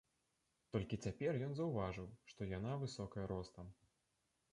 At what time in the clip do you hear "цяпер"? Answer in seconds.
1.07-1.37